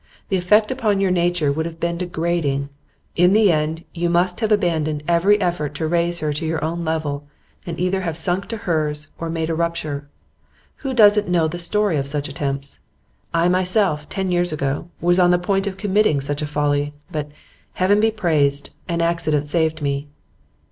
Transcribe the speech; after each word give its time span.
The 0.29 0.35
effect 0.35 0.71
upon 0.71 0.99
your 0.99 1.11
nature 1.11 1.51
would 1.51 1.67
have 1.67 1.79
been 1.79 1.99
degrading. 1.99 2.69
In 3.15 3.33
the 3.33 3.51
end, 3.51 3.83
you 3.93 4.09
must 4.09 4.39
have 4.39 4.51
abandoned 4.51 5.03
every 5.07 5.39
effort 5.39 5.75
to 5.75 5.85
raise 5.87 6.21
her 6.21 6.33
to 6.33 6.43
your 6.43 6.65
own 6.65 6.83
level, 6.83 7.27
and 7.67 7.79
either 7.79 8.01
have 8.01 8.17
sunk 8.17 8.47
to 8.47 8.57
hers 8.65 9.09
or 9.19 9.29
made 9.29 9.51
a 9.51 9.53
rupture. 9.53 10.07
Who 10.77 10.95
doesn't 10.95 11.29
know 11.29 11.47
the 11.47 11.59
story 11.59 11.97
of 11.97 12.07
such 12.07 12.27
attempts? 12.27 12.79
I 13.31 13.47
myself 13.47 14.09
ten 14.09 14.31
years 14.31 14.51
ago, 14.51 14.89
was 15.01 15.19
on 15.19 15.29
the 15.29 15.37
point 15.37 15.67
of 15.67 15.77
committing 15.77 16.19
such 16.19 16.41
a 16.41 16.47
folly, 16.47 16.95
but, 17.11 17.29
Heaven 17.73 17.99
be 17.99 18.09
praised! 18.09 18.71
an 18.89 19.03
accident 19.03 19.49
saved 19.49 19.83
me. 19.83 20.07